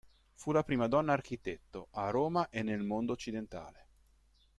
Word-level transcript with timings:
Fu 0.33 0.51
la 0.51 0.63
prima 0.63 0.87
donna 0.87 1.13
architetto 1.13 1.89
a 1.91 2.09
Roma 2.09 2.49
e 2.49 2.63
nel 2.63 2.81
mondo 2.81 3.11
occidentale. 3.13 3.85